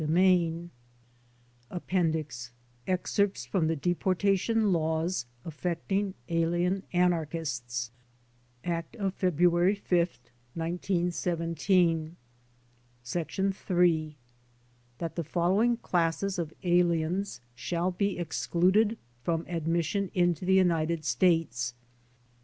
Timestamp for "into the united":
20.15-21.05